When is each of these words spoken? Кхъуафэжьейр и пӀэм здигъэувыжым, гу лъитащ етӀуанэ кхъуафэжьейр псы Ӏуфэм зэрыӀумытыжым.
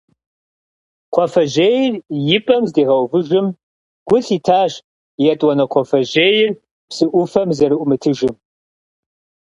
Кхъуафэжьейр 1.13 1.93
и 2.35 2.39
пӀэм 2.45 2.63
здигъэувыжым, 2.69 3.47
гу 4.07 4.17
лъитащ 4.25 4.73
етӀуанэ 5.31 5.65
кхъуафэжьейр 5.71 6.49
псы 6.89 7.05
Ӏуфэм 7.11 7.49
зэрыӀумытыжым. 7.57 8.35